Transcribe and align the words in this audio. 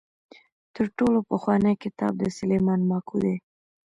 تر 0.75 0.85
ټولو 0.97 1.19
پخوانی 1.31 1.73
کتاب 1.83 2.13
د 2.17 2.23
سلیمان 2.37 2.79
ماکو 2.89 3.15
دی. 3.23 3.35